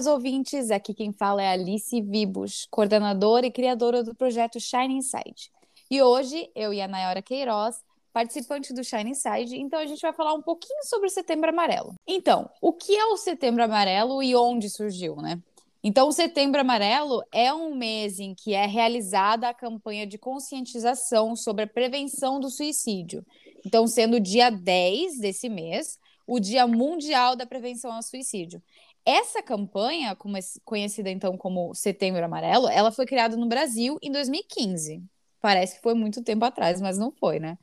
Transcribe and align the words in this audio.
caros 0.00 0.06
ouvintes, 0.06 0.70
aqui 0.70 0.94
quem 0.94 1.12
fala 1.12 1.42
é 1.42 1.48
Alice 1.48 2.00
Vibus, 2.00 2.66
coordenadora 2.70 3.46
e 3.46 3.50
criadora 3.50 4.02
do 4.02 4.14
projeto 4.14 4.58
Shine 4.58 4.94
Inside. 4.94 5.50
E 5.90 6.00
hoje, 6.00 6.50
eu 6.54 6.72
e 6.72 6.80
a 6.80 6.88
Nayora 6.88 7.20
Queiroz, 7.20 7.76
participante 8.12 8.72
do 8.72 8.82
Shine 8.82 9.10
Inside, 9.10 9.58
então 9.58 9.78
a 9.78 9.84
gente 9.84 10.00
vai 10.00 10.12
falar 10.14 10.32
um 10.32 10.40
pouquinho 10.40 10.82
sobre 10.84 11.08
o 11.08 11.10
Setembro 11.10 11.50
Amarelo. 11.50 11.94
Então, 12.06 12.48
o 12.62 12.72
que 12.72 12.96
é 12.96 13.04
o 13.06 13.16
Setembro 13.18 13.62
Amarelo 13.62 14.22
e 14.22 14.34
onde 14.34 14.70
surgiu, 14.70 15.16
né? 15.16 15.38
Então, 15.82 16.08
o 16.08 16.12
Setembro 16.12 16.60
Amarelo 16.60 17.22
é 17.32 17.52
um 17.52 17.74
mês 17.74 18.18
em 18.18 18.34
que 18.34 18.54
é 18.54 18.64
realizada 18.64 19.48
a 19.48 19.54
campanha 19.54 20.06
de 20.06 20.16
conscientização 20.16 21.36
sobre 21.36 21.64
a 21.64 21.66
prevenção 21.66 22.40
do 22.40 22.48
suicídio. 22.48 23.24
Então, 23.66 23.86
sendo 23.86 24.18
dia 24.18 24.50
10 24.50 25.18
desse 25.18 25.48
mês, 25.48 25.98
o 26.30 26.38
Dia 26.38 26.64
Mundial 26.64 27.34
da 27.34 27.44
Prevenção 27.44 27.92
ao 27.92 28.02
Suicídio. 28.04 28.62
Essa 29.04 29.42
campanha, 29.42 30.16
conhecida 30.64 31.10
então 31.10 31.36
como 31.36 31.74
Setembro 31.74 32.24
Amarelo, 32.24 32.68
ela 32.68 32.92
foi 32.92 33.06
criada 33.06 33.36
no 33.36 33.46
Brasil 33.46 33.98
em 34.02 34.12
2015. 34.12 35.02
Parece 35.40 35.76
que 35.76 35.82
foi 35.82 35.94
muito 35.94 36.22
tempo 36.22 36.44
atrás, 36.44 36.80
mas 36.80 36.98
não 36.98 37.10
foi, 37.10 37.40
né? 37.40 37.56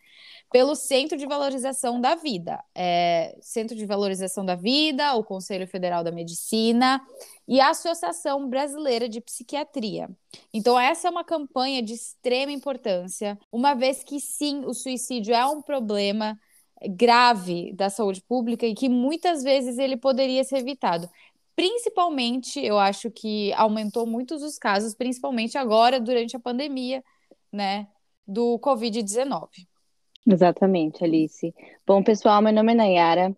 Pelo 0.51 0.75
Centro 0.75 1.17
de 1.17 1.27
Valorização 1.27 2.01
da 2.01 2.15
Vida. 2.15 2.63
É, 2.73 3.37
Centro 3.39 3.75
de 3.75 3.85
Valorização 3.85 4.43
da 4.43 4.55
Vida, 4.55 5.13
o 5.13 5.23
Conselho 5.23 5.67
Federal 5.67 6.03
da 6.03 6.11
Medicina 6.11 6.99
e 7.47 7.59
a 7.61 7.69
Associação 7.69 8.49
Brasileira 8.49 9.07
de 9.07 9.21
Psiquiatria. 9.21 10.09
Então, 10.51 10.79
essa 10.79 11.07
é 11.07 11.11
uma 11.11 11.23
campanha 11.23 11.83
de 11.83 11.93
extrema 11.93 12.51
importância, 12.51 13.37
uma 13.51 13.75
vez 13.75 14.03
que 14.03 14.19
sim, 14.19 14.65
o 14.65 14.73
suicídio 14.73 15.35
é 15.35 15.45
um 15.45 15.61
problema 15.61 16.39
grave 16.85 17.73
da 17.73 17.89
saúde 17.89 18.21
pública 18.21 18.65
e 18.65 18.75
que 18.75 18.89
muitas 18.89 19.43
vezes 19.43 19.77
ele 19.77 19.97
poderia 19.97 20.43
ser 20.43 20.57
evitado. 20.57 21.09
Principalmente, 21.57 22.63
eu 22.63 22.77
acho 22.77 23.09
que 23.09 23.51
aumentou 23.53 24.05
muitos 24.05 24.43
os 24.43 24.59
casos, 24.59 24.93
principalmente 24.93 25.57
agora, 25.57 25.99
durante 25.99 26.35
a 26.35 26.39
pandemia, 26.39 27.03
né, 27.51 27.87
do 28.27 28.59
Covid-19. 28.59 29.47
Exatamente, 30.27 31.03
Alice. 31.03 31.51
Bom, 31.83 32.03
pessoal, 32.03 32.43
meu 32.43 32.53
nome 32.53 32.73
é 32.73 32.75
Nayara. 32.75 33.35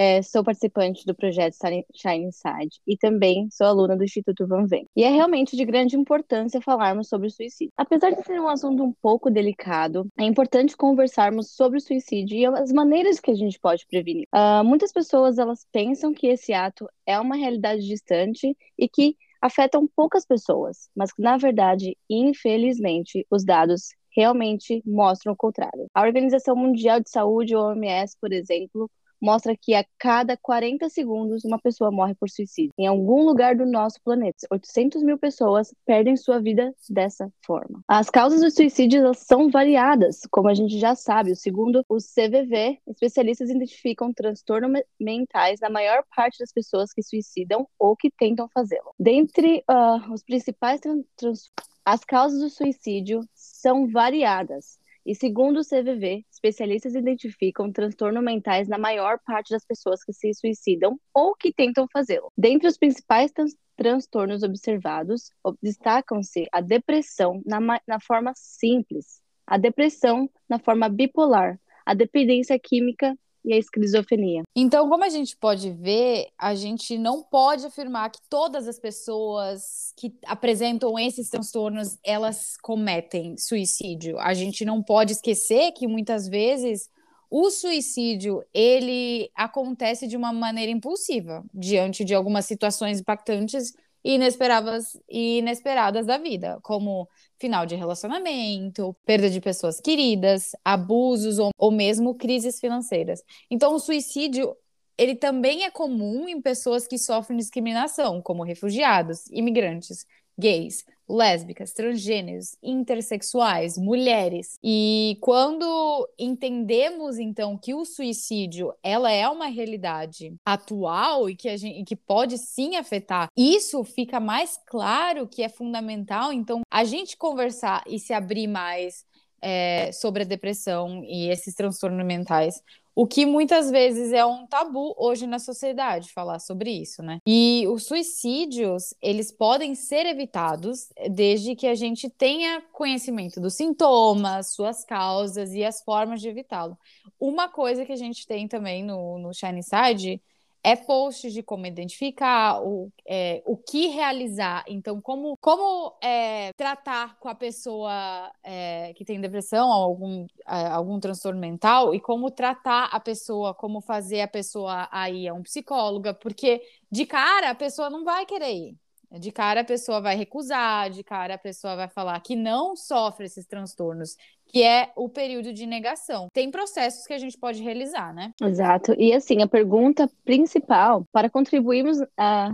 É, 0.00 0.22
sou 0.22 0.44
participante 0.44 1.04
do 1.04 1.12
projeto 1.12 1.56
Shine 1.92 2.26
Inside 2.26 2.78
e 2.86 2.96
também 2.96 3.48
sou 3.50 3.66
aluna 3.66 3.96
do 3.96 4.04
Instituto 4.04 4.46
Van 4.46 4.64
Ven. 4.64 4.86
E 4.94 5.02
é 5.02 5.08
realmente 5.08 5.56
de 5.56 5.64
grande 5.64 5.96
importância 5.96 6.60
falarmos 6.60 7.08
sobre 7.08 7.26
o 7.26 7.30
suicídio. 7.32 7.72
Apesar 7.76 8.10
de 8.10 8.22
ser 8.22 8.40
um 8.40 8.46
assunto 8.46 8.80
um 8.80 8.92
pouco 9.02 9.28
delicado, 9.28 10.06
é 10.16 10.22
importante 10.22 10.76
conversarmos 10.76 11.50
sobre 11.50 11.78
o 11.78 11.80
suicídio 11.80 12.38
e 12.38 12.46
as 12.46 12.70
maneiras 12.70 13.18
que 13.18 13.32
a 13.32 13.34
gente 13.34 13.58
pode 13.58 13.84
prevenir. 13.88 14.28
Uh, 14.32 14.62
muitas 14.62 14.92
pessoas 14.92 15.36
elas 15.36 15.66
pensam 15.72 16.14
que 16.14 16.28
esse 16.28 16.52
ato 16.52 16.88
é 17.04 17.18
uma 17.18 17.34
realidade 17.34 17.84
distante 17.84 18.56
e 18.78 18.88
que 18.88 19.16
afetam 19.42 19.88
poucas 19.96 20.24
pessoas, 20.24 20.88
mas 20.94 21.10
na 21.18 21.36
verdade, 21.36 21.96
infelizmente, 22.08 23.26
os 23.28 23.44
dados 23.44 23.88
realmente 24.16 24.82
mostram 24.86 25.32
o 25.32 25.36
contrário. 25.36 25.86
A 25.94 26.02
Organização 26.02 26.56
Mundial 26.56 27.00
de 27.00 27.10
Saúde, 27.10 27.54
OMS, 27.54 28.16
por 28.20 28.32
exemplo, 28.32 28.90
mostra 29.20 29.56
que 29.56 29.74
a 29.74 29.84
cada 29.98 30.36
40 30.36 30.88
segundos 30.88 31.44
uma 31.44 31.58
pessoa 31.58 31.90
morre 31.90 32.14
por 32.14 32.28
suicídio. 32.28 32.72
Em 32.78 32.86
algum 32.86 33.24
lugar 33.24 33.56
do 33.56 33.66
nosso 33.66 34.00
planeta, 34.02 34.46
800 34.50 35.02
mil 35.02 35.18
pessoas 35.18 35.74
perdem 35.84 36.16
sua 36.16 36.40
vida 36.40 36.72
dessa 36.88 37.30
forma. 37.44 37.82
As 37.88 38.10
causas 38.10 38.40
do 38.40 38.50
suicídio 38.50 39.12
são 39.14 39.50
variadas, 39.50 40.20
como 40.30 40.48
a 40.48 40.54
gente 40.54 40.78
já 40.78 40.94
sabe. 40.94 41.34
Segundo 41.34 41.84
o 41.88 41.96
CVV, 41.96 42.78
especialistas 42.86 43.50
identificam 43.50 44.12
transtornos 44.12 44.82
mentais 45.00 45.60
na 45.60 45.70
maior 45.70 46.02
parte 46.14 46.38
das 46.38 46.52
pessoas 46.52 46.92
que 46.92 47.02
suicidam 47.02 47.66
ou 47.78 47.96
que 47.96 48.10
tentam 48.10 48.48
fazê-lo. 48.52 48.94
Dentre 48.98 49.64
uh, 49.70 50.12
os 50.12 50.22
principais 50.22 50.80
trans 51.16 51.50
as 51.88 52.04
causas 52.04 52.40
do 52.40 52.50
suicídio 52.50 53.26
são 53.34 53.90
variadas. 53.90 54.78
E 55.08 55.14
segundo 55.14 55.60
o 55.60 55.64
CVV, 55.64 56.22
especialistas 56.30 56.94
identificam 56.94 57.72
transtornos 57.72 58.22
mentais 58.22 58.68
na 58.68 58.76
maior 58.76 59.18
parte 59.24 59.48
das 59.54 59.64
pessoas 59.64 60.04
que 60.04 60.12
se 60.12 60.34
suicidam 60.34 61.00
ou 61.14 61.34
que 61.34 61.50
tentam 61.50 61.88
fazê-lo. 61.90 62.30
Dentre 62.36 62.68
os 62.68 62.76
principais 62.76 63.32
trans 63.32 63.56
transtornos 63.74 64.42
observados, 64.42 65.30
destacam-se 65.62 66.46
a 66.52 66.60
depressão 66.60 67.40
na, 67.46 67.58
na 67.88 67.98
forma 67.98 68.34
simples, 68.36 69.22
a 69.46 69.56
depressão 69.56 70.28
na 70.46 70.58
forma 70.58 70.90
bipolar, 70.90 71.58
a 71.86 71.94
dependência 71.94 72.58
química 72.58 73.16
e 73.44 73.52
a 73.52 73.56
esquizofrenia. 73.56 74.42
Então, 74.54 74.88
como 74.88 75.04
a 75.04 75.08
gente 75.08 75.36
pode 75.36 75.70
ver, 75.70 76.28
a 76.38 76.54
gente 76.54 76.98
não 76.98 77.22
pode 77.22 77.66
afirmar 77.66 78.10
que 78.10 78.20
todas 78.28 78.68
as 78.68 78.78
pessoas 78.78 79.92
que 79.96 80.14
apresentam 80.26 80.98
esses 80.98 81.28
transtornos, 81.28 81.98
elas 82.04 82.56
cometem 82.62 83.36
suicídio. 83.36 84.18
A 84.18 84.34
gente 84.34 84.64
não 84.64 84.82
pode 84.82 85.12
esquecer 85.12 85.72
que 85.72 85.86
muitas 85.86 86.28
vezes 86.28 86.88
o 87.30 87.50
suicídio, 87.50 88.42
ele 88.54 89.30
acontece 89.34 90.06
de 90.06 90.16
uma 90.16 90.32
maneira 90.32 90.72
impulsiva, 90.72 91.44
diante 91.52 92.04
de 92.04 92.14
algumas 92.14 92.46
situações 92.46 93.00
impactantes 93.00 93.74
inesperadas 94.04 94.98
e 95.08 95.38
inesperadas 95.38 96.06
da 96.06 96.18
vida, 96.18 96.58
como 96.62 97.08
final 97.38 97.66
de 97.66 97.74
relacionamento, 97.76 98.96
perda 99.04 99.28
de 99.30 99.40
pessoas 99.40 99.80
queridas, 99.80 100.52
abusos 100.64 101.38
ou, 101.38 101.50
ou 101.56 101.70
mesmo 101.70 102.14
crises 102.14 102.60
financeiras. 102.60 103.22
Então, 103.50 103.74
o 103.74 103.78
suicídio 103.78 104.56
ele 104.98 105.14
também 105.14 105.62
é 105.62 105.70
comum 105.70 106.28
em 106.28 106.42
pessoas 106.42 106.86
que 106.86 106.98
sofrem 106.98 107.38
discriminação, 107.38 108.20
como 108.20 108.42
refugiados, 108.42 109.26
imigrantes, 109.30 110.04
gays, 110.36 110.84
lésbicas, 111.08 111.72
transgêneros, 111.72 112.56
intersexuais, 112.62 113.78
mulheres. 113.78 114.58
E 114.62 115.16
quando 115.20 116.08
entendemos 116.18 117.18
então 117.18 117.56
que 117.56 117.74
o 117.74 117.84
suicídio 117.84 118.72
ela 118.82 119.10
é 119.10 119.28
uma 119.28 119.46
realidade 119.46 120.34
atual 120.44 121.28
e 121.28 121.36
que 121.36 121.48
a 121.48 121.56
gente 121.56 121.84
que 121.84 121.96
pode 121.96 122.36
sim 122.38 122.76
afetar, 122.76 123.28
isso 123.36 123.82
fica 123.84 124.20
mais 124.20 124.58
claro 124.66 125.26
que 125.26 125.42
é 125.42 125.48
fundamental. 125.48 126.32
Então 126.32 126.62
a 126.70 126.84
gente 126.84 127.16
conversar 127.16 127.82
e 127.86 127.98
se 127.98 128.12
abrir 128.12 128.46
mais 128.46 129.06
é, 129.40 129.90
sobre 129.92 130.22
a 130.22 130.26
depressão 130.26 131.02
e 131.04 131.28
esses 131.30 131.54
transtornos 131.54 132.04
mentais, 132.04 132.62
o 132.94 133.06
que 133.06 133.24
muitas 133.24 133.70
vezes 133.70 134.12
é 134.12 134.26
um 134.26 134.44
tabu 134.44 134.92
hoje 134.98 135.24
na 135.24 135.38
sociedade 135.38 136.10
falar 136.12 136.40
sobre 136.40 136.70
isso, 136.70 137.00
né? 137.00 137.20
E 137.24 137.64
os 137.68 137.86
suicídios, 137.86 138.92
eles 139.00 139.30
podem 139.30 139.76
ser 139.76 140.04
evitados 140.04 140.88
desde 141.08 141.54
que 141.54 141.68
a 141.68 141.76
gente 141.76 142.10
tenha 142.10 142.60
conhecimento 142.72 143.40
dos 143.40 143.54
sintomas, 143.54 144.52
suas 144.52 144.84
causas 144.84 145.52
e 145.52 145.64
as 145.64 145.80
formas 145.80 146.20
de 146.20 146.28
evitá-lo. 146.28 146.76
Uma 147.20 147.48
coisa 147.48 147.86
que 147.86 147.92
a 147.92 147.96
gente 147.96 148.26
tem 148.26 148.48
também 148.48 148.82
no, 148.82 149.16
no 149.18 149.32
Side 149.32 150.20
é 150.62 150.76
posts 150.76 151.32
de 151.32 151.42
como 151.42 151.66
identificar, 151.66 152.60
o, 152.62 152.92
é, 153.06 153.42
o 153.46 153.56
que 153.56 153.88
realizar. 153.88 154.64
Então, 154.68 155.00
como, 155.00 155.36
como 155.40 155.96
é, 156.02 156.52
tratar 156.54 157.18
com 157.18 157.28
a 157.28 157.34
pessoa 157.34 158.32
é, 158.42 158.92
que 158.94 159.04
tem 159.04 159.20
depressão 159.20 159.68
ou 159.68 159.74
algum, 159.74 160.26
é, 160.46 160.66
algum 160.66 160.98
transtorno 161.00 161.40
mental 161.40 161.94
e 161.94 162.00
como 162.00 162.30
tratar 162.30 162.86
a 162.86 163.00
pessoa, 163.00 163.54
como 163.54 163.80
fazer 163.80 164.20
a 164.20 164.28
pessoa 164.28 164.88
aí 164.90 165.28
a 165.28 165.34
um 165.34 165.42
psicóloga, 165.42 166.12
porque 166.14 166.62
de 166.90 167.06
cara 167.06 167.50
a 167.50 167.54
pessoa 167.54 167.90
não 167.90 168.04
vai 168.04 168.26
querer 168.26 168.52
ir. 168.52 168.87
De 169.10 169.32
cara 169.32 169.62
a 169.62 169.64
pessoa 169.64 170.00
vai 170.00 170.16
recusar, 170.16 170.90
de 170.90 171.02
cara 171.02 171.34
a 171.34 171.38
pessoa 171.38 171.74
vai 171.74 171.88
falar 171.88 172.20
que 172.20 172.36
não 172.36 172.76
sofre 172.76 173.24
esses 173.24 173.46
transtornos, 173.46 174.16
que 174.46 174.62
é 174.62 174.92
o 174.96 175.08
período 175.08 175.52
de 175.52 175.64
negação. 175.66 176.28
Tem 176.32 176.50
processos 176.50 177.06
que 177.06 177.14
a 177.14 177.18
gente 177.18 177.38
pode 177.38 177.62
realizar, 177.62 178.12
né? 178.12 178.32
Exato. 178.42 178.94
E 178.98 179.14
assim, 179.14 179.42
a 179.42 179.48
pergunta 179.48 180.10
principal, 180.24 181.06
para 181.10 181.30
contribuirmos 181.30 181.98
uh, 182.00 182.06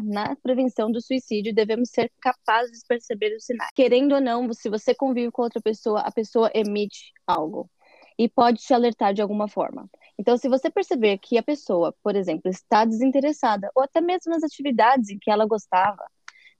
na 0.04 0.36
prevenção 0.42 0.92
do 0.92 1.00
suicídio, 1.00 1.54
devemos 1.54 1.90
ser 1.90 2.10
capazes 2.20 2.80
de 2.80 2.86
perceber 2.86 3.34
os 3.36 3.44
sinais. 3.44 3.70
Querendo 3.74 4.14
ou 4.14 4.20
não, 4.20 4.52
se 4.52 4.68
você 4.68 4.94
convive 4.94 5.32
com 5.32 5.42
outra 5.42 5.60
pessoa, 5.60 6.00
a 6.00 6.12
pessoa 6.12 6.50
emite 6.54 7.12
algo 7.26 7.68
e 8.16 8.28
pode 8.28 8.58
te 8.58 8.72
alertar 8.72 9.12
de 9.12 9.20
alguma 9.20 9.48
forma. 9.48 9.88
Então, 10.18 10.36
se 10.36 10.48
você 10.48 10.70
perceber 10.70 11.18
que 11.18 11.36
a 11.36 11.42
pessoa, 11.42 11.92
por 12.02 12.14
exemplo, 12.14 12.48
está 12.48 12.84
desinteressada, 12.84 13.68
ou 13.74 13.82
até 13.82 14.00
mesmo 14.00 14.30
nas 14.32 14.44
atividades 14.44 15.10
em 15.10 15.18
que 15.18 15.30
ela 15.30 15.46
gostava, 15.46 16.04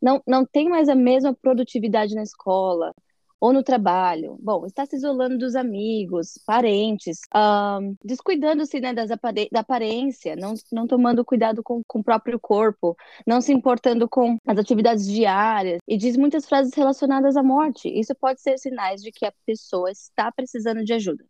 não, 0.05 0.23
não 0.27 0.45
tem 0.45 0.69
mais 0.69 0.89
a 0.91 0.95
mesma 0.95 1.35
produtividade 1.35 2.15
na 2.15 2.23
escola 2.23 2.93
ou 3.41 3.53
no 3.55 3.63
trabalho. 3.63 4.37
Bom, 4.41 4.67
está 4.67 4.85
se 4.85 4.97
isolando 4.97 5.39
dos 5.39 5.57
amigos, 5.57 6.39
parentes, 6.47 7.21
um, 7.35 7.97
descuidando-se 8.05 8.81
né, 8.81 8.93
das 8.93 9.09
da 9.51 9.61
aparência, 9.61 10.37
não, 10.37 10.55
não 10.71 10.87
tomando 10.87 11.25
cuidado 11.25 11.63
com, 11.63 11.83
com 11.87 12.01
o 12.01 12.05
próprio 12.05 12.39
corpo, 12.39 12.95
não 13.27 13.41
se 13.41 13.53
importando 13.53 14.07
com 14.09 14.37
as 14.47 14.59
atividades 14.59 15.07
diárias 15.07 15.79
e 15.89 15.97
diz 15.97 16.17
muitas 16.19 16.47
frases 16.47 16.75
relacionadas 16.75 17.37
à 17.37 17.43
morte. 17.43 17.89
Isso 17.89 18.15
pode 18.15 18.43
ser 18.43 18.59
sinais 18.59 19.03
de 19.03 19.11
que 19.11 19.25
a 19.25 19.33
pessoa 19.47 19.91
está 19.91 20.31
precisando 20.31 20.85
de 20.85 20.93
ajuda. 20.93 21.25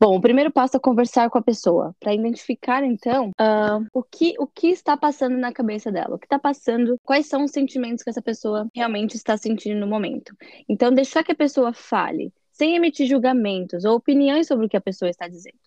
Bom, 0.00 0.16
o 0.16 0.20
primeiro 0.20 0.52
passo 0.52 0.76
é 0.76 0.80
conversar 0.80 1.28
com 1.28 1.38
a 1.38 1.42
pessoa, 1.42 1.92
para 1.98 2.14
identificar, 2.14 2.84
então, 2.84 3.30
uh, 3.30 3.84
o, 3.92 4.00
que, 4.00 4.36
o 4.38 4.46
que 4.46 4.68
está 4.68 4.96
passando 4.96 5.36
na 5.36 5.52
cabeça 5.52 5.90
dela, 5.90 6.14
o 6.14 6.18
que 6.18 6.26
está 6.26 6.38
passando, 6.38 6.96
quais 7.02 7.26
são 7.26 7.42
os 7.42 7.50
sentimentos 7.50 8.04
que 8.04 8.10
essa 8.10 8.22
pessoa 8.22 8.68
realmente 8.72 9.16
está 9.16 9.36
sentindo 9.36 9.80
no 9.80 9.88
momento. 9.88 10.36
Então, 10.68 10.92
deixar 10.92 11.24
que 11.24 11.32
a 11.32 11.34
pessoa 11.34 11.72
fale, 11.72 12.32
sem 12.52 12.76
emitir 12.76 13.08
julgamentos 13.08 13.84
ou 13.84 13.96
opiniões 13.96 14.46
sobre 14.46 14.66
o 14.66 14.68
que 14.68 14.76
a 14.76 14.80
pessoa 14.80 15.10
está 15.10 15.26
dizendo. 15.26 15.58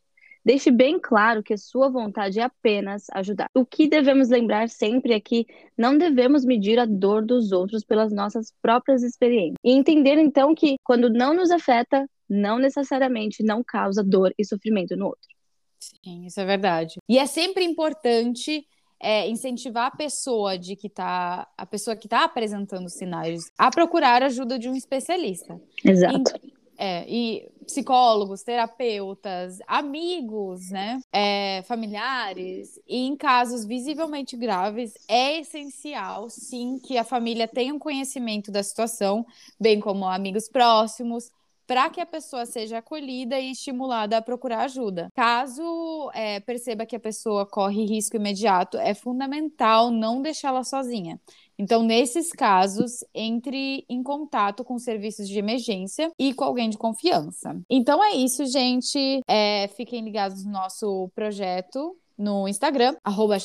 Deixe 0.46 0.72
bem 0.72 0.98
claro 0.98 1.44
que 1.44 1.56
sua 1.58 1.90
vontade 1.90 2.40
é 2.40 2.44
apenas 2.44 3.08
ajudar. 3.12 3.48
O 3.54 3.66
que 3.66 3.88
devemos 3.88 4.30
lembrar 4.30 4.70
sempre 4.70 5.14
é 5.14 5.20
que 5.20 5.46
não 5.78 5.98
devemos 5.98 6.44
medir 6.44 6.80
a 6.80 6.86
dor 6.86 7.24
dos 7.24 7.52
outros 7.52 7.84
pelas 7.84 8.12
nossas 8.12 8.52
próprias 8.62 9.04
experiências. 9.04 9.58
E 9.64 9.72
entender 9.72 10.18
então 10.18 10.56
que 10.56 10.78
quando 10.84 11.12
não 11.12 11.36
nos 11.36 11.52
afeta, 11.52 12.08
não 12.32 12.58
necessariamente 12.58 13.44
não 13.44 13.62
causa 13.62 14.02
dor 14.02 14.34
e 14.38 14.46
sofrimento 14.46 14.96
no 14.96 15.08
outro. 15.08 15.30
Sim, 15.78 16.26
isso 16.26 16.40
é 16.40 16.46
verdade. 16.46 16.96
E 17.10 17.20
é 17.20 17.26
sempre 17.26 17.66
importante 17.66 18.66
é, 19.02 19.28
incentivar 19.28 19.88
a 19.88 19.96
pessoa 19.96 20.58
de 20.58 20.76
que 20.76 20.88
tá 20.88 21.48
a 21.58 21.66
pessoa 21.66 21.96
que 21.96 22.06
está 22.06 22.24
apresentando 22.24 22.88
sinais 22.88 23.52
a 23.58 23.70
procurar 23.70 24.24
ajuda 24.24 24.58
de 24.58 24.70
um 24.70 24.76
especialista. 24.76 25.60
Exato. 25.84 26.40
E, 26.42 26.54
é, 26.78 27.06
e 27.08 27.52
psicólogos, 27.66 28.44
terapeutas, 28.44 29.60
amigos, 29.68 30.70
né, 30.72 31.00
é, 31.12 31.64
familiares. 31.64 32.80
E 32.88 33.08
em 33.08 33.16
casos 33.16 33.66
visivelmente 33.66 34.38
graves, 34.38 34.94
é 35.08 35.40
essencial, 35.40 36.30
sim, 36.30 36.80
que 36.80 36.98
a 36.98 37.04
família 37.04 37.48
tenha 37.48 37.74
um 37.74 37.80
conhecimento 37.80 38.52
da 38.52 38.64
situação, 38.64 39.26
bem 39.60 39.80
como 39.80 40.06
amigos 40.06 40.48
próximos, 40.48 41.30
para 41.66 41.90
que 41.90 42.02
a 42.02 42.06
pessoa 42.06 42.46
seja 42.46 42.80
acolhida 42.80 43.40
e 43.40 43.52
estimulada 43.52 44.18
a 44.18 44.22
procurar 44.22 44.64
ajuda. 44.64 45.08
Caso 45.16 46.12
é, 46.14 46.40
perceba 46.40 46.86
que 46.86 46.96
a 46.96 47.00
pessoa 47.00 47.46
corre 47.46 47.86
risco 47.86 48.16
imediato, 48.16 48.78
é 48.78 48.94
fundamental 48.94 49.92
não 49.92 50.22
deixá-la 50.22 50.64
sozinha. 50.64 51.20
Então, 51.58 51.84
nesses 51.84 52.32
casos, 52.32 53.04
entre 53.14 53.86
em 53.88 54.02
contato 54.02 54.64
com 54.64 54.80
serviços 54.80 55.30
de 55.30 55.38
emergência 55.38 56.10
e 56.18 56.34
com 56.34 56.44
alguém 56.44 56.70
de 56.70 56.78
confiança. 56.78 57.56
Então 57.70 58.04
é 58.04 58.14
isso, 58.14 58.46
gente. 58.48 59.22
É, 59.28 59.68
fiquem 59.76 60.04
ligados 60.04 60.44
no 60.44 60.52
nosso 60.52 61.12
projeto 61.14 61.96
no 62.18 62.48
Instagram, 62.48 62.96
arroba 63.04 63.38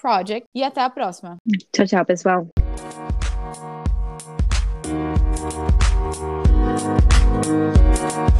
Project. 0.00 0.46
E 0.54 0.62
até 0.62 0.80
a 0.80 0.90
próxima. 0.90 1.38
Tchau, 1.72 1.86
tchau, 1.86 2.04
pessoal. 2.04 2.46
Thank 8.00 8.39